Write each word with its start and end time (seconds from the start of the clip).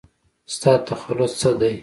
ستا 0.53 0.71
تخلص 0.87 1.33
څه 1.41 1.49
دی؟ 1.59 1.73